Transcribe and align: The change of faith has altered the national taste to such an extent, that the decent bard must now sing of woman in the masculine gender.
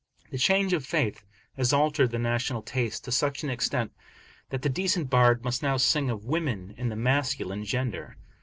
The 0.31 0.39
change 0.39 0.73
of 0.73 0.83
faith 0.83 1.23
has 1.55 1.71
altered 1.73 2.09
the 2.09 2.17
national 2.17 2.63
taste 2.63 3.03
to 3.03 3.11
such 3.11 3.43
an 3.43 3.51
extent, 3.51 3.91
that 4.49 4.63
the 4.63 4.67
decent 4.69 5.11
bard 5.11 5.43
must 5.43 5.61
now 5.61 5.77
sing 5.77 6.09
of 6.09 6.25
woman 6.25 6.73
in 6.75 6.89
the 6.89 6.95
masculine 6.95 7.63
gender. 7.63 8.17